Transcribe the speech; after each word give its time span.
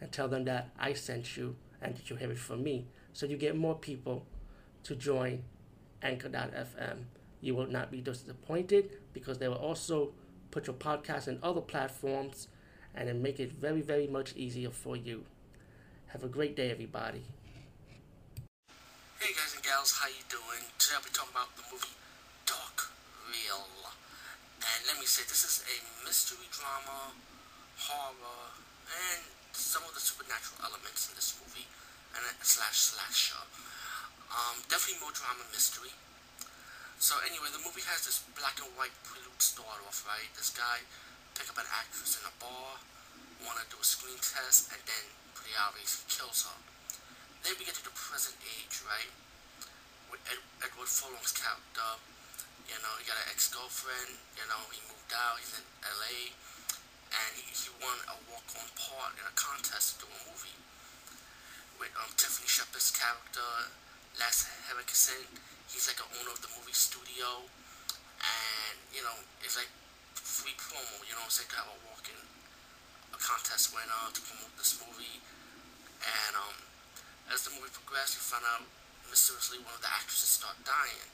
and 0.00 0.10
tell 0.12 0.28
them 0.28 0.44
that 0.44 0.70
I 0.78 0.92
sent 0.92 1.36
you 1.36 1.56
and 1.80 1.96
that 1.96 2.10
you 2.10 2.16
have 2.16 2.30
it 2.30 2.38
from 2.38 2.62
me. 2.62 2.86
So 3.12 3.26
you 3.26 3.36
get 3.36 3.56
more 3.56 3.74
people 3.74 4.26
to 4.84 4.94
join 4.94 5.44
Anchor.fm. 6.02 7.04
You 7.40 7.54
will 7.54 7.66
not 7.66 7.90
be 7.90 8.00
disappointed 8.00 8.90
because 9.12 9.38
they 9.38 9.48
will 9.48 9.56
also 9.56 10.12
put 10.50 10.66
your 10.66 10.76
podcast 10.76 11.28
in 11.28 11.38
other 11.42 11.60
platforms 11.60 12.48
and 12.94 13.08
then 13.08 13.22
make 13.22 13.40
it 13.40 13.52
very, 13.52 13.80
very 13.82 14.06
much 14.06 14.34
easier 14.36 14.70
for 14.70 14.96
you. 14.96 15.24
Have 16.08 16.22
a 16.22 16.28
great 16.28 16.54
day, 16.54 16.70
everybody. 16.70 17.22
Hey 19.18 19.32
guys 19.32 19.54
and 19.54 19.64
gals, 19.64 19.92
how 19.98 20.06
you 20.06 20.22
doing? 20.28 20.62
Today 20.78 20.94
I'll 20.96 21.02
be 21.02 21.10
talking 21.12 21.32
about 21.32 21.56
the 21.56 21.62
movie 21.72 21.96
Dark 22.46 22.92
Reel. 23.26 23.66
And 24.60 24.80
let 24.86 25.00
me 25.00 25.06
say, 25.06 25.22
this 25.24 25.44
is 25.44 25.64
a 25.66 25.76
mystery 26.06 26.46
drama, 26.52 27.12
horror, 27.78 28.52
and 28.84 29.24
some 29.54 29.86
of 29.86 29.94
the 29.94 30.02
supernatural 30.02 30.58
elements 30.66 31.06
in 31.08 31.14
this 31.14 31.38
movie, 31.38 31.66
and 32.14 32.22
slash 32.42 32.94
slasher. 32.94 33.42
Um, 34.30 34.58
definitely 34.66 34.98
more 34.98 35.14
drama 35.14 35.46
mystery. 35.54 35.94
So 36.98 37.14
anyway, 37.26 37.50
the 37.54 37.62
movie 37.62 37.86
has 37.86 38.06
this 38.06 38.22
black 38.34 38.58
and 38.58 38.70
white 38.74 38.94
prelude 39.06 39.38
start 39.38 39.78
off, 39.86 40.02
right? 40.06 40.26
This 40.34 40.50
guy 40.54 40.82
pick 41.38 41.50
up 41.50 41.58
an 41.58 41.68
actress 41.70 42.18
in 42.18 42.24
a 42.26 42.34
bar, 42.38 42.78
wanna 43.42 43.66
do 43.70 43.78
a 43.78 43.86
screen 43.86 44.18
test, 44.18 44.70
and 44.74 44.80
then 44.86 45.04
pretty 45.34 45.54
obvious 45.58 46.02
he 46.02 46.06
kills 46.10 46.46
her. 46.46 46.58
Then 47.42 47.54
we 47.60 47.68
get 47.68 47.76
to 47.76 47.84
the 47.84 47.94
present 47.94 48.38
age, 48.40 48.80
right? 48.88 49.10
With 50.08 50.22
Ed- 50.30 50.48
Edward 50.64 50.88
Furlong's 50.88 51.34
character. 51.34 51.90
You 52.64 52.78
know, 52.80 52.92
he 52.96 53.04
got 53.04 53.20
an 53.20 53.28
ex-girlfriend. 53.28 54.16
You 54.40 54.46
know, 54.48 54.62
he 54.72 54.80
moved 54.88 55.12
out. 55.12 55.36
He's 55.36 55.52
in 55.52 55.64
L.A. 55.84 56.32
Won 57.84 58.00
a 58.08 58.16
walk-on 58.32 58.64
part 58.80 59.12
in 59.20 59.24
a 59.28 59.34
contest 59.36 60.00
to 60.00 60.06
do 60.06 60.06
a 60.08 60.20
movie 60.24 60.56
with 61.76 61.92
um, 62.00 62.08
Tiffany 62.16 62.48
Shepis's 62.48 62.96
character, 62.96 63.44
Lance 64.16 64.48
Henriksen. 64.64 65.28
He's 65.68 65.84
like 65.84 66.00
an 66.00 66.08
owner 66.16 66.32
of 66.32 66.40
the 66.40 66.48
movie 66.56 66.72
studio, 66.72 67.44
and 68.24 68.76
you 68.88 69.04
know, 69.04 69.12
it's 69.44 69.60
like 69.60 69.68
free 70.16 70.56
promo. 70.56 71.04
You 71.04 71.12
know, 71.12 71.28
it's 71.28 71.44
like 71.44 71.52
to 71.52 71.60
have 71.60 71.68
a 71.68 71.78
walk-in, 71.84 72.24
a 73.12 73.20
contest 73.20 73.76
winner 73.76 74.08
to 74.16 74.20
promote 74.24 74.56
this 74.56 74.80
movie. 74.80 75.20
And 76.00 76.32
um, 76.40 76.56
as 77.28 77.44
the 77.44 77.52
movie 77.52 77.68
progressed, 77.68 78.16
you 78.16 78.24
find 78.24 78.48
out 78.48 78.64
mysteriously 79.12 79.60
one 79.60 79.76
of 79.76 79.84
the 79.84 79.92
actresses 79.92 80.40
start 80.40 80.56
dying 80.64 81.04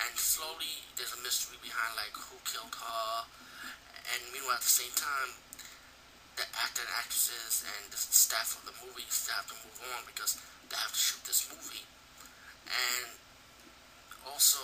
and 0.00 0.12
slowly 0.16 0.80
there's 0.96 1.12
a 1.12 1.20
mystery 1.20 1.60
behind 1.60 1.92
like 1.98 2.14
who 2.16 2.36
killed 2.48 2.72
her 2.72 3.28
and 4.14 4.20
meanwhile 4.32 4.56
at 4.56 4.64
the 4.64 4.72
same 4.72 4.92
time 4.96 5.30
the 6.40 6.48
actor 6.56 6.80
and 6.80 6.92
actresses 6.96 7.68
and 7.68 7.92
the 7.92 8.00
staff 8.00 8.56
of 8.56 8.64
the 8.64 8.72
movie 8.80 9.04
still 9.12 9.36
have 9.36 9.44
to 9.52 9.56
move 9.60 9.76
on 9.92 10.08
because 10.08 10.40
they 10.72 10.78
have 10.80 10.88
to 10.88 11.00
shoot 11.00 11.20
this 11.28 11.44
movie 11.52 11.84
and 12.64 13.12
also 14.24 14.60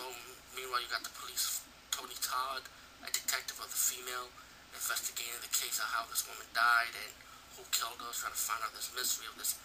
meanwhile 0.56 0.80
you 0.80 0.88
got 0.88 1.04
the 1.04 1.12
police 1.20 1.60
Tony 1.92 2.16
Todd 2.24 2.64
a 3.04 3.10
detective 3.12 3.60
of 3.60 3.68
the 3.68 3.76
female 3.76 4.32
investigating 4.72 5.36
the 5.44 5.52
case 5.52 5.76
of 5.76 5.88
how 5.92 6.08
this 6.08 6.24
woman 6.24 6.48
died 6.56 6.96
and 6.96 7.12
who 7.60 7.62
killed 7.68 8.00
her 8.00 8.12
trying 8.16 8.32
to 8.32 8.40
find 8.40 8.64
out 8.64 8.72
this 8.72 8.88
mystery 8.96 9.28
of 9.28 9.36
this 9.36 9.60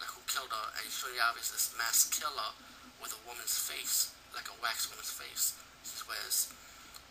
like 0.00 0.08
who 0.08 0.24
killed 0.24 0.48
her 0.48 0.66
and 0.80 0.88
it's 0.88 1.04
really 1.04 1.20
obvious 1.20 1.52
this 1.52 1.76
mass 1.76 2.08
killer 2.08 2.56
with 3.04 3.12
a 3.12 3.20
woman's 3.28 3.52
face 3.52 4.16
like 4.34 4.46
a 4.46 4.56
wax 4.62 4.86
woman's 4.90 5.10
face. 5.10 5.58
He 5.82 5.90
wears, 6.06 6.52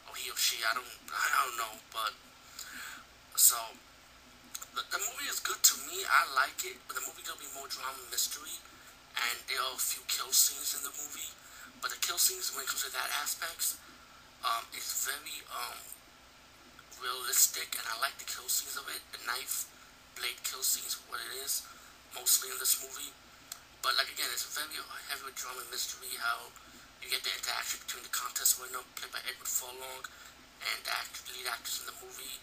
or 0.07 0.11
oh, 0.11 0.15
he 0.15 0.31
or 0.31 0.37
she, 0.39 0.61
I 0.63 0.73
don't, 0.75 0.87
I 1.11 1.27
don't 1.45 1.57
know, 1.59 1.73
but 1.91 2.13
so 3.35 3.55
the, 4.75 4.81
the 4.93 4.99
movie 5.01 5.29
is 5.29 5.39
good 5.41 5.59
to 5.59 5.75
me. 5.89 6.03
I 6.05 6.21
like 6.37 6.61
it, 6.65 6.77
but 6.85 6.97
the 6.97 7.03
movie 7.05 7.25
gonna 7.25 7.41
be 7.41 7.49
more 7.57 7.69
drama 7.69 7.97
and 7.97 8.09
mystery, 8.13 8.53
and 9.17 9.35
there 9.49 9.61
are 9.61 9.75
a 9.75 9.81
few 9.81 10.01
kill 10.05 10.31
scenes 10.33 10.77
in 10.77 10.81
the 10.85 10.93
movie, 10.93 11.31
but 11.81 11.89
the 11.93 11.99
kill 12.01 12.17
scenes 12.21 12.53
when 12.53 12.65
it 12.65 12.69
comes 12.69 12.85
to 12.85 12.91
that 12.93 13.09
aspects, 13.21 13.77
um, 14.45 14.63
it's 14.71 15.05
very 15.05 15.43
um 15.51 15.79
realistic, 16.99 17.75
and 17.79 17.85
I 17.87 17.95
like 18.03 18.15
the 18.19 18.27
kill 18.27 18.47
scenes 18.51 18.75
of 18.75 18.85
it. 18.91 19.01
The 19.15 19.21
knife 19.23 19.67
blade 20.19 20.39
kill 20.43 20.63
scenes, 20.63 20.99
what 21.07 21.23
it 21.23 21.33
is, 21.39 21.63
mostly 22.11 22.51
in 22.51 22.59
this 22.59 22.79
movie. 22.83 23.11
But 23.79 23.95
like 23.95 24.11
again, 24.11 24.27
it's 24.35 24.43
very 24.51 24.75
heavy 25.07 25.31
drama 25.35 25.63
mystery. 25.71 26.11
How 26.19 26.51
you 26.99 27.07
get 27.07 27.23
the 27.23 27.31
interaction 27.31 27.79
between 27.87 28.03
the 28.03 28.11
contest 28.11 28.59
winner, 28.59 28.83
played 28.99 29.15
by 29.15 29.23
Edward 29.23 29.47
Furlong, 29.47 30.03
and 30.59 30.79
the 30.83 31.31
lead 31.31 31.47
actors 31.47 31.79
in 31.79 31.87
the 31.87 31.95
movie, 32.03 32.35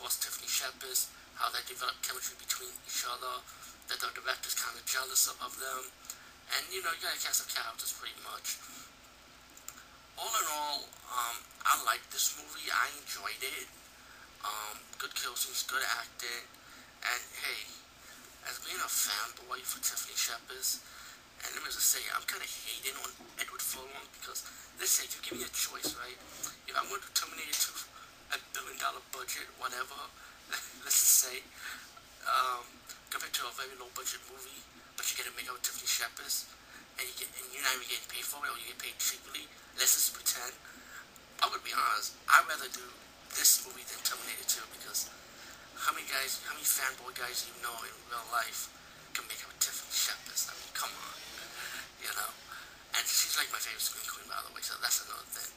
horse 0.00 0.16
Tiffany 0.16 0.48
Shepis, 0.48 1.12
how 1.40 1.48
they 1.48 1.64
develop 1.64 1.96
chemistry 2.04 2.36
between 2.36 2.68
each 2.84 3.00
other, 3.08 3.40
that 3.88 3.96
the 3.96 4.12
director's 4.12 4.52
kind 4.52 4.76
of 4.76 4.84
jealous 4.84 5.24
of, 5.32 5.40
them, 5.56 5.82
and 6.52 6.62
you 6.68 6.84
know, 6.84 6.92
you 6.92 7.00
got 7.00 7.16
a 7.16 7.20
cast 7.24 7.40
of 7.40 7.48
characters 7.48 7.96
pretty 7.96 8.20
much. 8.20 8.60
All 10.20 10.28
in 10.36 10.46
all, 10.52 10.84
um, 11.08 11.36
I 11.64 11.80
liked 11.88 12.12
this 12.12 12.36
movie. 12.36 12.68
I 12.68 12.92
enjoyed 13.00 13.40
it. 13.40 13.66
Um, 14.44 14.76
good 15.00 15.16
kill 15.16 15.32
scenes, 15.32 15.64
good 15.64 15.80
acting, 15.96 16.44
and 17.08 17.20
hey, 17.40 17.64
as 18.44 18.60
being 18.60 18.80
a 18.80 18.88
fanboy 18.88 19.64
for 19.64 19.80
Tiffany 19.80 20.16
Shepis, 20.16 20.84
and 21.40 21.48
let 21.56 21.64
me 21.64 21.72
just 21.72 21.88
say, 21.88 22.04
I'm 22.12 22.24
kind 22.28 22.44
of 22.44 22.48
hating 22.48 22.96
on 23.00 23.08
Edward 23.40 23.64
Furlong 23.64 24.08
because, 24.20 24.44
let's 24.76 24.92
say, 24.92 25.08
if 25.08 25.16
you 25.16 25.20
give 25.24 25.40
me 25.40 25.44
a 25.48 25.52
choice, 25.56 25.96
right? 25.96 26.16
If 26.68 26.76
I'm 26.76 26.88
going 26.92 27.00
to 27.00 27.12
terminate 27.16 27.48
it 27.48 27.60
to 27.64 27.72
a 28.36 28.38
billion 28.52 28.76
dollar 28.76 29.00
budget, 29.12 29.48
whatever, 29.56 29.96
let's 30.84 30.98
just 30.98 31.16
say, 31.30 31.36
um, 32.26 32.66
compared 33.08 33.34
to 33.36 33.46
a 33.48 33.54
very 33.54 33.74
low 33.78 33.90
budget 33.94 34.22
movie, 34.30 34.60
but 34.96 35.04
you 35.08 35.14
get 35.16 35.26
to 35.26 35.34
make 35.34 35.48
out 35.48 35.60
Tiffany 35.62 35.88
Shepis, 35.88 36.50
and, 36.98 37.04
you 37.06 37.14
get, 37.16 37.28
and 37.38 37.46
you're 37.50 37.64
not 37.64 37.74
even 37.78 37.88
getting 37.88 38.10
paid 38.10 38.26
for 38.26 38.42
it, 38.44 38.50
or 38.52 38.58
you 38.60 38.70
get 38.74 38.80
paid 38.80 38.96
cheaply, 39.00 39.46
let's 39.78 39.96
just 39.96 40.12
pretend. 40.12 40.54
Going 41.40 41.56
to 41.56 41.66
be 41.66 41.74
honest, 41.74 42.14
I'd 42.30 42.46
rather 42.46 42.70
do 42.70 42.86
this 43.34 43.66
movie 43.66 43.82
than 43.82 43.98
Terminator 44.06 44.46
2 44.46 44.62
because 44.70 45.10
how 45.74 45.90
many 45.90 46.06
guys, 46.06 46.38
how 46.46 46.54
many 46.54 46.62
fanboy 46.62 47.10
guys 47.18 47.42
you 47.50 47.56
know 47.58 47.74
in 47.82 47.90
real 48.06 48.22
life 48.30 48.70
can 49.16 49.26
make 49.26 49.42
out 49.42 49.56
Tiffany 49.58 49.90
Shepis? 49.90 50.46
I 50.46 50.54
mean, 50.62 50.70
come 50.78 50.94
on 50.94 51.20
you 52.00 52.12
know. 52.16 52.32
And 52.96 53.04
she's 53.06 53.36
like 53.36 53.48
my 53.52 53.60
favorite 53.60 53.84
screen 53.84 54.04
queen, 54.08 54.26
by 54.26 54.40
the 54.42 54.50
way, 54.50 54.64
so 54.64 54.74
that's 54.80 55.04
another 55.06 55.28
thing. 55.30 55.49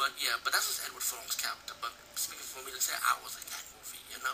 But 0.00 0.16
yeah, 0.16 0.40
but 0.40 0.56
that's 0.56 0.64
just 0.64 0.80
Edward 0.88 1.04
Furlong's 1.04 1.36
character. 1.36 1.76
But 1.76 1.92
speaking 2.16 2.48
for 2.48 2.64
me 2.64 2.72
to 2.72 2.80
say, 2.80 2.96
I 3.04 3.20
was 3.20 3.36
in 3.36 3.44
that 3.52 3.68
movie, 3.68 4.00
you 4.08 4.16
know. 4.24 4.32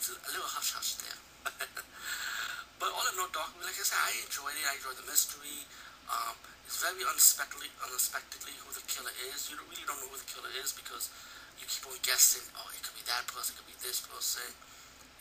It's 0.00 0.08
a 0.08 0.16
little 0.32 0.48
hush 0.48 0.72
hush 0.72 0.96
there. 1.04 1.20
but 2.80 2.88
all 2.88 3.04
in 3.12 3.20
all, 3.20 3.28
Dark, 3.28 3.52
like 3.60 3.76
I 3.76 3.84
said, 3.84 4.00
I 4.00 4.16
enjoyed 4.24 4.56
it. 4.56 4.64
I 4.64 4.80
enjoyed 4.80 4.96
the 4.96 5.04
mystery. 5.04 5.68
Um, 6.08 6.40
it's 6.64 6.80
very 6.80 7.04
unexpectedly, 7.04 7.68
unexpectedly 7.84 8.56
who 8.64 8.72
the 8.72 8.80
killer 8.88 9.12
is. 9.28 9.52
You 9.52 9.60
really 9.68 9.84
don't 9.84 10.00
know 10.00 10.08
who 10.08 10.16
the 10.16 10.24
killer 10.24 10.48
is 10.56 10.72
because 10.72 11.12
you 11.60 11.68
keep 11.68 11.84
on 11.84 12.00
guessing. 12.00 12.48
Oh, 12.56 12.64
it 12.72 12.80
could 12.80 12.96
be 12.96 13.04
that 13.04 13.28
person, 13.28 13.52
it 13.52 13.60
could 13.60 13.68
be 13.68 13.76
this 13.84 14.00
person, 14.08 14.48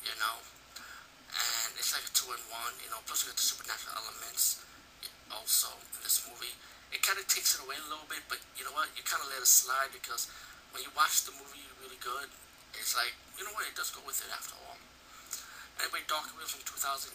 you 0.07 0.15
know. 0.15 0.39
And 0.79 1.75
it's 1.75 1.91
like 1.91 2.07
a 2.07 2.13
two 2.15 2.31
in 2.31 2.39
one, 2.47 2.71
you 2.79 2.87
know. 2.87 3.03
Plus, 3.03 3.27
you 3.27 3.35
got 3.35 3.35
the 3.35 3.43
supernatural 3.43 3.99
elements 3.99 4.63
also 5.27 5.75
in 5.91 5.99
this 6.07 6.23
movie. 6.23 6.55
It 6.95 7.03
kind 7.03 7.19
of 7.19 7.21
takes 7.33 7.57
it 7.57 7.65
away 7.65 7.73
a 7.81 7.87
little 7.89 8.05
bit, 8.05 8.21
but 8.29 8.37
you 8.53 8.61
know 8.61 8.77
what? 8.77 8.93
You 8.93 9.01
kind 9.01 9.17
of 9.25 9.33
let 9.33 9.41
it 9.41 9.49
slide 9.49 9.89
because 9.89 10.29
when 10.69 10.85
you 10.85 10.93
watch 10.93 11.25
the 11.25 11.33
movie 11.33 11.65
really 11.81 11.97
good, 11.97 12.29
it's 12.77 12.93
like, 12.93 13.17
you 13.37 13.41
know 13.41 13.53
what? 13.57 13.65
It 13.65 13.73
does 13.73 13.89
go 13.89 14.05
with 14.05 14.21
it 14.21 14.29
after 14.29 14.53
all. 14.61 14.77
Anyway, 15.81 16.05
Dark 16.05 16.29
Reel 16.37 16.45
from 16.45 16.61
2008, 16.61 17.09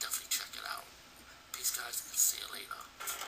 definitely 0.00 0.32
check 0.32 0.48
it 0.56 0.64
out. 0.64 0.88
Peace, 1.52 1.76
guys, 1.76 2.00
and 2.08 2.16
see 2.16 2.40
you 2.40 2.48
later. 2.48 2.80